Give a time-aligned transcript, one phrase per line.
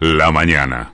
[0.00, 0.92] la mañana.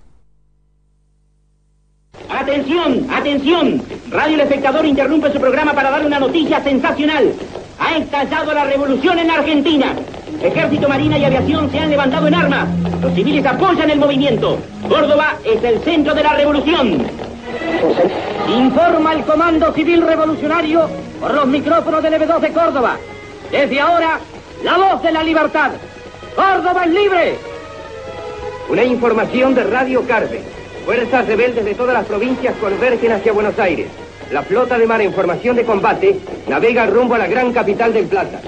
[2.28, 3.82] Atención, atención.
[4.10, 7.32] Radio El Espectador interrumpe su programa para dar una noticia sensacional.
[7.78, 9.94] Ha estallado la revolución en Argentina.
[10.42, 12.68] Ejército, Marina y Aviación se han levantado en armas.
[13.00, 14.58] Los civiles apoyan el movimiento.
[14.88, 17.06] Córdoba es el centro de la revolución.
[18.48, 20.88] Informa el Comando Civil Revolucionario
[21.20, 22.96] por los micrófonos del EB2 de Córdoba.
[23.50, 24.20] Desde ahora,
[24.62, 25.72] la voz de la libertad.
[26.36, 27.49] Córdoba es libre.
[28.70, 30.42] Una información de Radio Carve.
[30.84, 33.88] Fuerzas rebeldes de todas las provincias convergen hacia Buenos Aires.
[34.30, 38.06] La flota de mar en formación de combate navega rumbo a la gran capital del
[38.06, 38.40] Plata.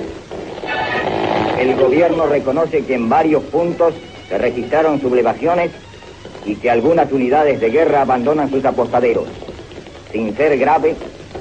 [1.59, 3.95] El gobierno reconoce que en varios puntos
[4.29, 5.73] se registraron sublevaciones
[6.47, 9.27] y que algunas unidades de guerra abandonan sus apostaderos.
[10.13, 10.95] Sin ser grave,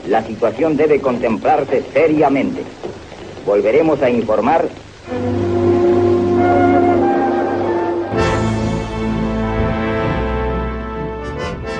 [0.07, 2.63] la situación debe contemplarse seriamente.
[3.45, 4.65] Volveremos a informar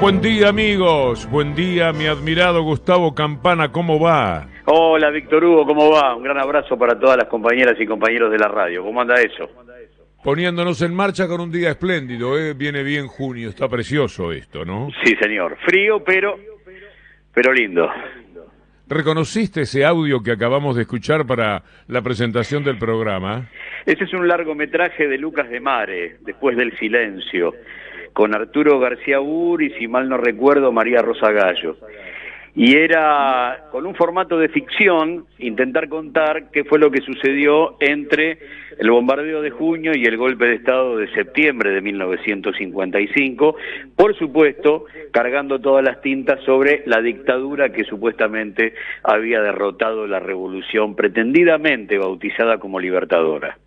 [0.02, 4.48] Buen día amigos, buen día mi admirado Gustavo Campana, ¿cómo va?
[4.66, 6.16] Hola Víctor Hugo, ¿cómo va?
[6.16, 9.48] Un gran abrazo para todas las compañeras y compañeros de la radio, ¿cómo anda eso?
[10.24, 12.56] Poniéndonos en marcha con un día espléndido, ¿eh?
[12.56, 14.90] viene bien junio, está precioso esto, ¿no?
[15.04, 16.36] Sí señor, frío pero,
[17.32, 17.88] pero lindo.
[18.88, 23.50] ¿Reconociste ese audio que acabamos de escuchar para la presentación del programa?
[23.86, 27.54] Ese es un largometraje de Lucas de Mare, Después del Silencio
[28.14, 31.78] con Arturo García Ur y, si mal no recuerdo, María Rosa Gallo.
[32.54, 38.40] Y era, con un formato de ficción, intentar contar qué fue lo que sucedió entre
[38.78, 43.56] el bombardeo de junio y el golpe de Estado de septiembre de 1955,
[43.96, 50.96] por supuesto, cargando todas las tintas sobre la dictadura que supuestamente había derrotado la revolución
[50.96, 53.58] pretendidamente bautizada como libertadora.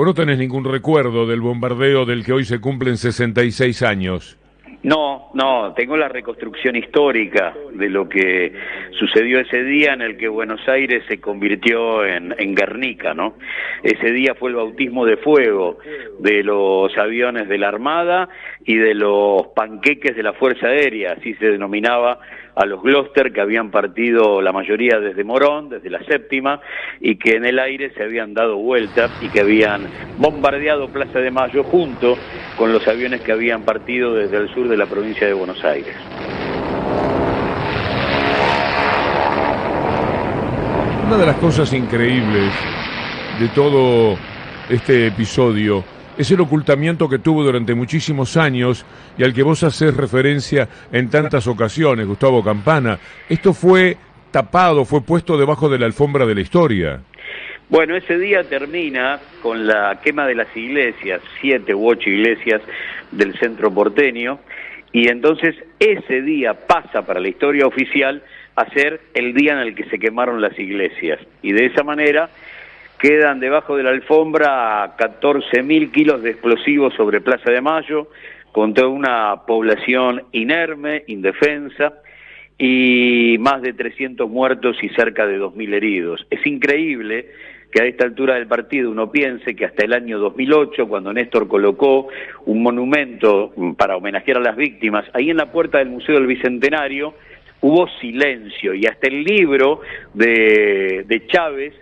[0.00, 4.39] ¿Vos no tenés ningún recuerdo del bombardeo del que hoy se cumplen 66 años?
[4.82, 8.52] No, no, tengo la reconstrucción histórica de lo que
[8.98, 13.34] sucedió ese día en el que Buenos Aires se convirtió en, en, Guernica, ¿no?
[13.82, 15.78] Ese día fue el bautismo de fuego
[16.18, 18.28] de los aviones de la Armada
[18.64, 22.18] y de los panqueques de la Fuerza Aérea, así se denominaba
[22.54, 26.60] a los Gloucester que habían partido la mayoría desde Morón, desde la séptima,
[27.00, 29.86] y que en el aire se habían dado vueltas y que habían
[30.18, 32.18] bombardeado Plaza de Mayo junto
[32.56, 35.94] con los aviones que habían partido desde el sur de la provincia de Buenos Aires.
[41.06, 42.52] Una de las cosas increíbles
[43.38, 44.16] de todo
[44.68, 45.82] este episodio
[46.16, 48.84] es el ocultamiento que tuvo durante muchísimos años
[49.16, 52.98] y al que vos haces referencia en tantas ocasiones, Gustavo Campana.
[53.28, 53.96] Esto fue
[54.30, 57.00] tapado, fue puesto debajo de la alfombra de la historia.
[57.70, 62.60] Bueno, ese día termina con la quema de las iglesias, siete u ocho iglesias
[63.12, 64.40] del centro porteño,
[64.90, 68.24] y entonces ese día pasa para la historia oficial
[68.56, 71.20] a ser el día en el que se quemaron las iglesias.
[71.42, 72.28] Y de esa manera
[72.98, 78.08] quedan debajo de la alfombra 14.000 kilos de explosivos sobre Plaza de Mayo,
[78.50, 81.92] con toda una población inerme, indefensa,
[82.58, 86.26] y más de 300 muertos y cerca de 2.000 heridos.
[86.28, 87.30] Es increíble
[87.70, 91.46] que a esta altura del partido uno piense que hasta el año 2008, cuando Néstor
[91.48, 92.08] colocó
[92.46, 97.14] un monumento para homenajear a las víctimas, ahí en la puerta del Museo del Bicentenario,
[97.60, 99.80] hubo silencio y hasta el libro
[100.14, 101.74] de, de Chávez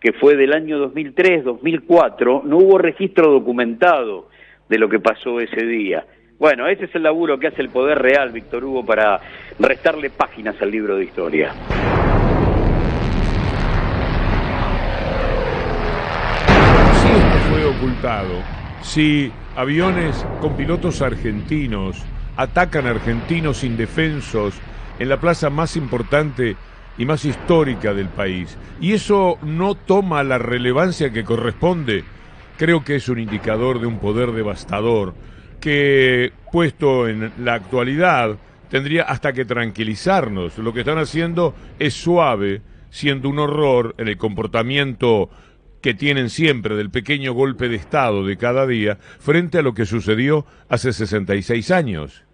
[0.00, 4.28] que fue del año 2003-2004, no hubo registro documentado
[4.68, 6.04] de lo que pasó ese día.
[6.38, 9.20] Bueno, ese es el laburo que hace el Poder Real, Víctor Hugo, para
[9.58, 11.52] restarle páginas al libro de historia.
[16.94, 18.42] Si esto fue ocultado,
[18.82, 22.02] si aviones con pilotos argentinos
[22.36, 24.54] atacan argentinos indefensos
[24.98, 26.56] en la plaza más importante
[26.98, 28.56] y más histórica del país.
[28.80, 32.04] Y eso no toma la relevancia que corresponde.
[32.58, 35.14] Creo que es un indicador de un poder devastador
[35.60, 38.36] que, puesto en la actualidad,
[38.68, 40.58] tendría hasta que tranquilizarnos.
[40.58, 45.30] Lo que están haciendo es suave, siendo un horror en el comportamiento
[45.82, 49.86] que tienen siempre del pequeño golpe de Estado de cada día frente a lo que
[49.86, 52.24] sucedió hace 66 años.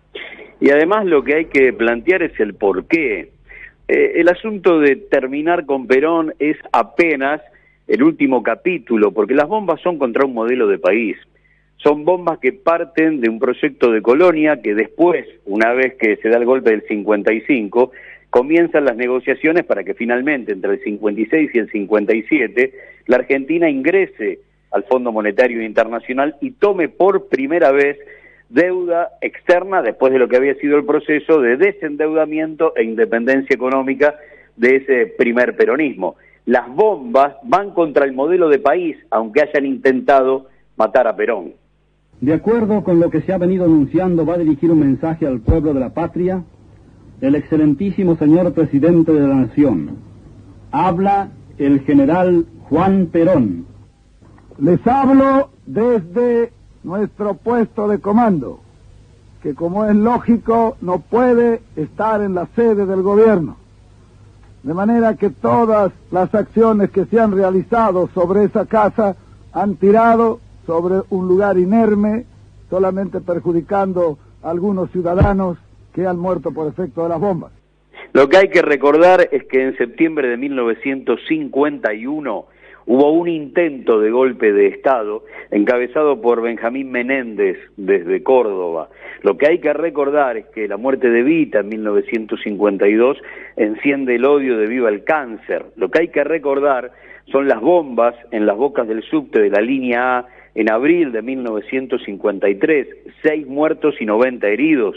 [0.60, 3.30] Y además lo que hay que plantear es el por qué
[3.88, 7.40] eh, el asunto de terminar con Perón es apenas
[7.86, 11.16] el último capítulo, porque las bombas son contra un modelo de país.
[11.76, 16.28] Son bombas que parten de un proyecto de colonia que después, una vez que se
[16.30, 17.92] da el golpe del 55,
[18.30, 22.72] comienzan las negociaciones para que finalmente entre el 56 y el 57
[23.06, 27.98] la Argentina ingrese al Fondo Monetario Internacional y tome por primera vez
[28.48, 34.16] deuda externa después de lo que había sido el proceso de desendeudamiento e independencia económica
[34.56, 36.16] de ese primer peronismo.
[36.44, 41.54] Las bombas van contra el modelo de país, aunque hayan intentado matar a Perón.
[42.20, 45.40] De acuerdo con lo que se ha venido anunciando, va a dirigir un mensaje al
[45.40, 46.44] pueblo de la patria
[47.20, 49.98] el excelentísimo señor presidente de la Nación.
[50.70, 53.64] Habla el general Juan Perón.
[54.58, 56.52] Les hablo desde
[56.82, 58.60] nuestro puesto de comando,
[59.42, 63.56] que como es lógico no puede estar en la sede del gobierno.
[64.64, 69.14] De manera que todas las acciones que se han realizado sobre esa casa
[69.52, 72.24] han tirado sobre un lugar inerme,
[72.68, 75.56] solamente perjudicando a algunos ciudadanos
[75.92, 77.52] que han muerto por efecto de las bombas.
[78.12, 82.55] Lo que hay que recordar es que en septiembre de 1951
[82.86, 88.88] hubo un intento de golpe de Estado encabezado por Benjamín Menéndez desde Córdoba.
[89.22, 93.18] Lo que hay que recordar es que la muerte de Vita en 1952
[93.56, 95.66] enciende el odio de viva el cáncer.
[95.76, 96.92] Lo que hay que recordar
[97.32, 101.22] son las bombas en las bocas del subte de la línea A en abril de
[101.22, 102.88] 1953,
[103.22, 104.96] seis muertos y 90 heridos.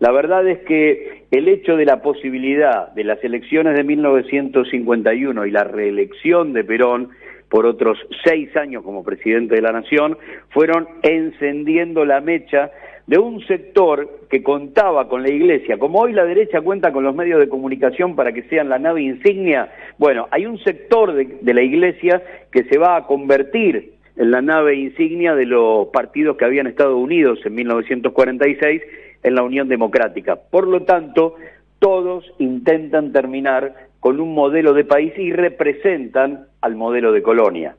[0.00, 5.50] La verdad es que el hecho de la posibilidad de las elecciones de 1951 y
[5.50, 7.10] la reelección de Perón
[7.48, 10.18] por otros seis años como presidente de la Nación
[10.50, 12.70] fueron encendiendo la mecha
[13.06, 17.14] de un sector que contaba con la Iglesia, como hoy la derecha cuenta con los
[17.14, 21.54] medios de comunicación para que sean la nave insignia, bueno, hay un sector de, de
[21.54, 22.22] la Iglesia
[22.52, 26.98] que se va a convertir en la nave insignia de los partidos que habían estado
[26.98, 28.82] unidos en 1946
[29.22, 30.36] en la Unión Democrática.
[30.36, 31.36] Por lo tanto,
[31.78, 37.76] todos intentan terminar con un modelo de país y representan al modelo de colonia.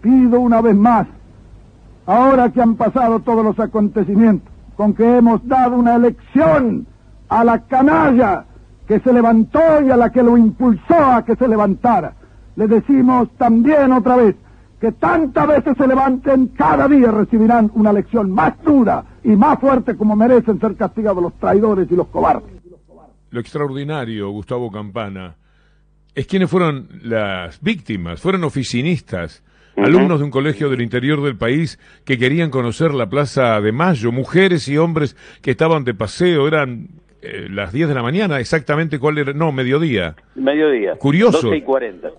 [0.00, 1.06] Pido una vez más,
[2.06, 6.86] ahora que han pasado todos los acontecimientos, con que hemos dado una elección
[7.28, 8.44] a la canalla
[8.86, 12.14] que se levantó y a la que lo impulsó a que se levantara,
[12.56, 14.36] le decimos también otra vez,
[14.80, 19.94] que tantas veces se levanten, cada día recibirán una lección más dura y más fuerte
[19.96, 22.59] como merecen ser castigados los traidores y los cobardes.
[23.30, 25.36] Lo extraordinario, Gustavo Campana,
[26.14, 29.44] es quienes fueron las víctimas, fueron oficinistas,
[29.76, 34.10] alumnos de un colegio del interior del país que querían conocer la Plaza de Mayo,
[34.12, 36.88] mujeres y hombres que estaban de paseo, eran
[37.22, 40.16] eh, las 10 de la mañana, exactamente cuál era, no, mediodía.
[40.34, 40.96] Mediodía.
[40.96, 41.48] Curioso.
[41.48, 42.10] 12 y 40.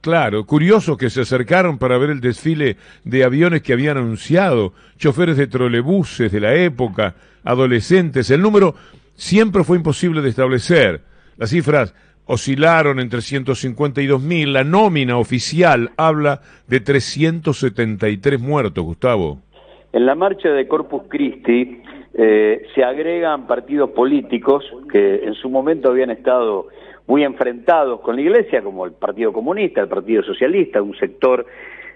[0.00, 5.36] Claro, curioso que se acercaron para ver el desfile de aviones que habían anunciado, choferes
[5.36, 8.30] de trolebuses de la época, adolescentes.
[8.30, 8.76] El número
[9.18, 11.02] siempre fue imposible de establecer.
[11.36, 11.94] Las cifras
[12.24, 14.52] oscilaron entre 152 mil.
[14.52, 19.38] La nómina oficial habla de 373 muertos, Gustavo.
[19.92, 21.82] En la marcha de Corpus Christi
[22.14, 26.68] eh, se agregan partidos políticos que en su momento habían estado
[27.06, 31.46] muy enfrentados con la Iglesia, como el Partido Comunista, el Partido Socialista, un sector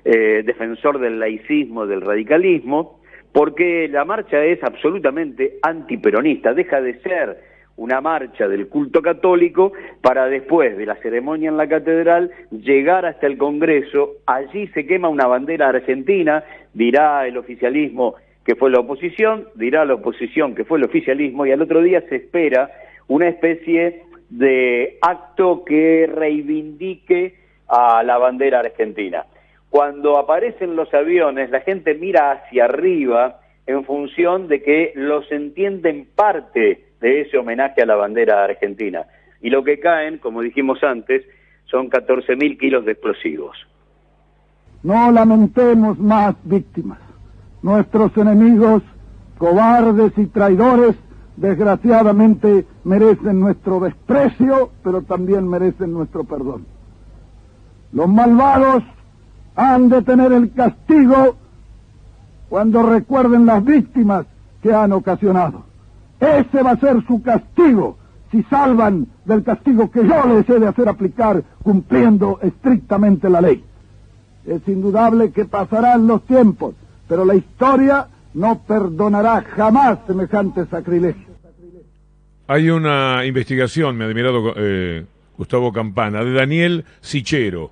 [0.04, 3.01] eh, defensor del laicismo, del radicalismo,
[3.32, 7.38] porque la marcha es absolutamente antiperonista, deja de ser
[7.76, 13.26] una marcha del culto católico para después de la ceremonia en la catedral llegar hasta
[13.26, 16.44] el Congreso, allí se quema una bandera argentina,
[16.74, 21.52] dirá el oficialismo que fue la oposición, dirá la oposición que fue el oficialismo y
[21.52, 22.70] al otro día se espera
[23.08, 27.36] una especie de acto que reivindique
[27.68, 29.24] a la bandera argentina.
[29.72, 36.08] Cuando aparecen los aviones, la gente mira hacia arriba en función de que los entienden
[36.14, 39.06] parte de ese homenaje a la bandera argentina.
[39.40, 41.24] Y lo que caen, como dijimos antes,
[41.64, 43.56] son 14.000 kilos de explosivos.
[44.82, 46.98] No lamentemos más víctimas.
[47.62, 48.82] Nuestros enemigos,
[49.38, 50.96] cobardes y traidores,
[51.38, 56.66] desgraciadamente merecen nuestro desprecio, pero también merecen nuestro perdón.
[57.94, 58.82] Los malvados
[59.56, 61.36] han de tener el castigo
[62.48, 64.26] cuando recuerden las víctimas
[64.62, 65.64] que han ocasionado.
[66.20, 67.96] Ese va a ser su castigo
[68.30, 73.62] si salvan del castigo que yo les he de hacer aplicar cumpliendo estrictamente la ley.
[74.46, 76.74] Es indudable que pasarán los tiempos,
[77.08, 81.32] pero la historia no perdonará jamás semejante sacrilegio.
[82.46, 85.04] Hay una investigación, me ha admirado eh,
[85.36, 87.70] Gustavo Campana, de Daniel Sichero,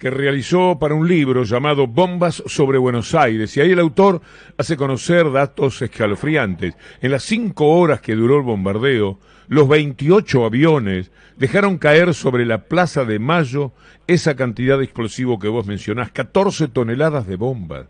[0.00, 4.22] que realizó para un libro llamado Bombas sobre Buenos Aires, y ahí el autor
[4.56, 6.74] hace conocer datos escalofriantes.
[7.02, 12.64] En las cinco horas que duró el bombardeo, los 28 aviones dejaron caer sobre la
[12.64, 13.72] Plaza de Mayo
[14.06, 17.86] esa cantidad de explosivo que vos mencionás, 14 toneladas de bombas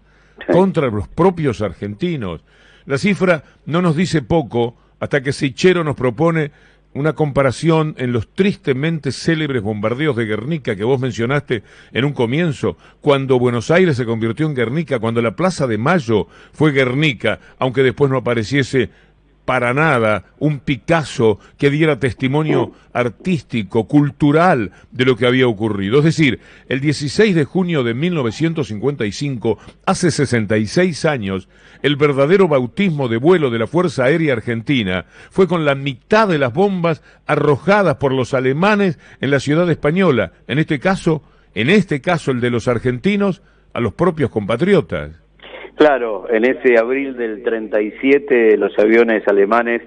[0.50, 2.40] contra los propios argentinos.
[2.87, 6.50] La cifra no nos dice poco hasta que Seichero nos propone
[6.93, 12.77] una comparación en los tristemente célebres bombardeos de Guernica que vos mencionaste en un comienzo,
[13.01, 17.83] cuando Buenos Aires se convirtió en Guernica, cuando la Plaza de Mayo fue Guernica, aunque
[17.83, 18.91] después no apareciese
[19.50, 25.99] para nada un Picasso que diera testimonio artístico, cultural de lo que había ocurrido.
[25.99, 26.38] Es decir,
[26.69, 31.49] el 16 de junio de 1955, hace 66 años,
[31.83, 36.38] el verdadero bautismo de vuelo de la Fuerza Aérea Argentina fue con la mitad de
[36.38, 41.25] las bombas arrojadas por los alemanes en la ciudad española, en este caso,
[41.57, 43.42] en este caso el de los argentinos,
[43.75, 45.20] a los propios compatriotas.
[45.81, 49.81] Claro, en ese abril del 37 los aviones alemanes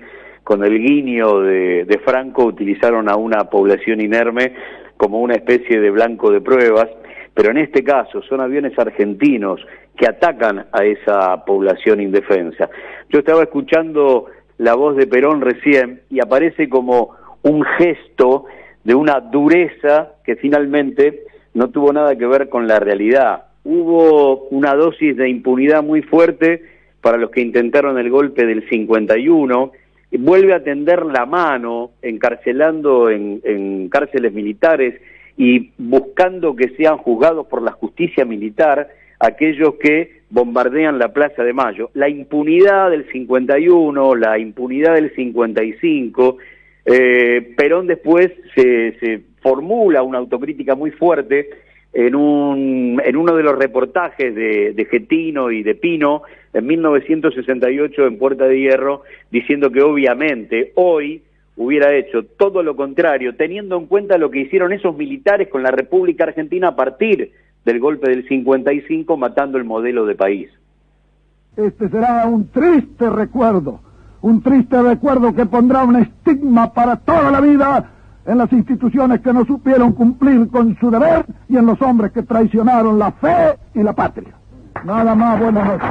[0.44, 4.56] con el guiño de, Franco utilizaron a una población inerme
[4.98, 6.90] como una especie de blanco de pruebas,
[7.36, 9.64] pero en este caso son aviones argentinos
[9.96, 12.72] que atacan a esa población indefensa.
[13.10, 14.26] Yo estaba escuchando
[14.58, 17.12] la voz de Perón recién y aparece como
[17.44, 18.46] un gesto
[18.84, 24.76] de una dureza que finalmente no tuvo nada que ver con la realidad hubo una
[24.76, 26.64] dosis de impunidad muy fuerte
[27.02, 29.72] para los que intentaron el golpe del 51,
[30.20, 35.02] vuelve a tender la mano encarcelando en, cárceles militares
[35.38, 38.88] y buscando que sean juzgados por la justicia militar
[39.20, 41.90] aquellos que bombardean la Plaza de Mayo.
[41.94, 46.38] La impunidad del 51, la impunidad del 55,
[46.86, 51.50] eh, Perón después se, se formula una autocrítica muy fuerte
[51.94, 56.24] en, un, en uno de los reportajes de, de Getino y de Pino
[56.54, 61.22] en 1968 en Puerta de Hierro, diciendo que obviamente hoy
[61.56, 65.72] hubiera hecho todo lo contrario, teniendo en cuenta lo que hicieron esos militares con la
[65.72, 67.32] República Argentina a partir
[67.64, 70.50] del golpe del 55, matando el modelo de país.
[71.56, 73.80] Este será un triste recuerdo,
[74.22, 77.93] un triste recuerdo que pondrá un estigma para toda la vida
[78.26, 82.24] en las instituciones que no supieron cumplir con su deber y en los hombres que
[82.24, 84.34] traicionaron la fe y la patria.
[84.86, 85.90] Nada más, buenas noches.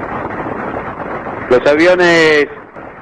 [1.50, 2.46] Los aviones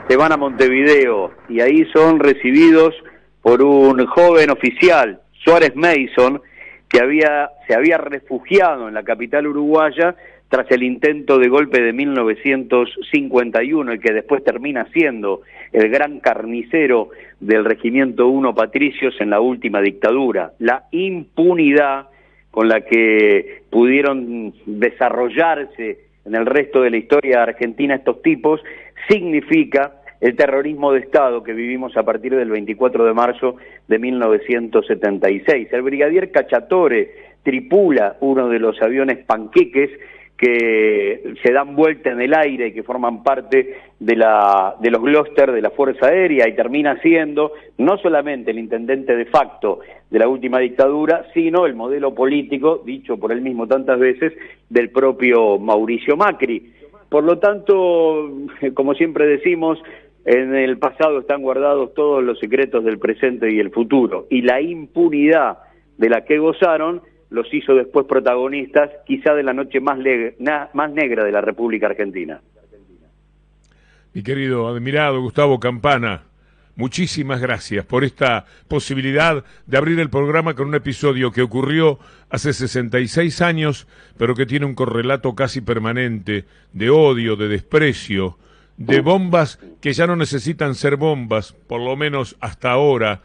[0.08, 2.94] se van a Montevideo y ahí son recibidos
[3.42, 6.42] por un joven oficial, Suárez Mason,
[6.88, 10.16] que había, se había refugiado en la capital uruguaya
[10.50, 15.42] tras el intento de golpe de 1951, el que después termina siendo
[15.72, 22.08] el gran carnicero del Regimiento 1 Patricios en la última dictadura, la impunidad
[22.50, 28.60] con la que pudieron desarrollarse en el resto de la historia argentina estos tipos,
[29.08, 33.54] significa el terrorismo de Estado que vivimos a partir del 24 de marzo
[33.86, 35.68] de 1976.
[35.70, 37.14] El brigadier Cachatore
[37.44, 39.90] tripula uno de los aviones panqueques
[40.40, 45.02] que se dan vuelta en el aire y que forman parte de, la, de los
[45.02, 49.80] Gloster de la Fuerza Aérea y termina siendo no solamente el intendente de facto
[50.10, 54.32] de la última dictadura, sino el modelo político, dicho por él mismo tantas veces,
[54.70, 56.72] del propio Mauricio Macri.
[57.10, 58.30] Por lo tanto,
[58.74, 59.78] como siempre decimos,
[60.24, 64.62] en el pasado están guardados todos los secretos del presente y el futuro, y la
[64.62, 65.58] impunidad
[65.98, 71.32] de la que gozaron los hizo después protagonistas, quizá de la noche más, negra de
[71.32, 72.40] la República Argentina.
[74.12, 76.24] Mi querido admirado Gustavo Campana,
[76.74, 82.52] muchísimas gracias por esta posibilidad de abrir el programa con un episodio que ocurrió hace
[82.52, 83.86] 66 años,
[84.18, 88.36] pero que tiene un correlato casi permanente de odio, de desprecio,
[88.76, 93.20] de bombas que ya no necesitan ser bombas, por lo menos hasta ahora,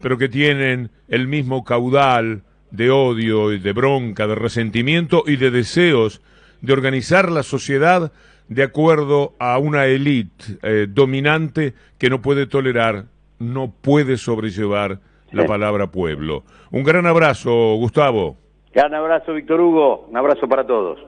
[0.00, 2.42] pero que tienen el mismo caudal,
[2.74, 6.20] de odio y de bronca, de resentimiento y de deseos
[6.60, 8.12] de organizar la sociedad
[8.48, 13.04] de acuerdo a una élite eh, dominante que no puede tolerar,
[13.38, 14.98] no puede sobrellevar
[15.30, 16.42] la palabra pueblo.
[16.70, 18.36] Un gran abrazo, Gustavo.
[18.72, 20.06] Gran abrazo, Víctor Hugo.
[20.08, 20.98] Un abrazo para todos.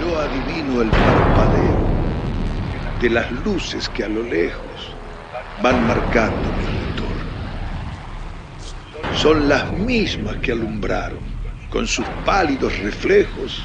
[0.00, 1.95] Yo adivino el parpadeo
[3.00, 4.94] de las luces que a lo lejos
[5.62, 7.24] van marcando mi retorno.
[9.16, 11.20] Son las mismas que alumbraron
[11.70, 13.62] con sus pálidos reflejos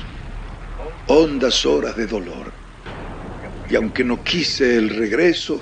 [1.07, 2.51] hondas horas de dolor.
[3.69, 5.61] Y aunque no quise el regreso,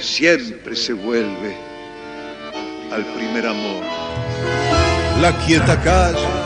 [0.00, 1.56] siempre se vuelve
[2.90, 3.84] al primer amor.
[5.20, 6.41] La quieta calle